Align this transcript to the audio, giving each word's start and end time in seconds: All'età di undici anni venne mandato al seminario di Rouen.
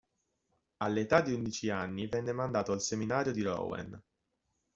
All'età 0.77 1.21
di 1.21 1.31
undici 1.31 1.69
anni 1.69 2.07
venne 2.07 2.33
mandato 2.33 2.71
al 2.71 2.81
seminario 2.81 3.31
di 3.31 3.43
Rouen. 3.43 4.01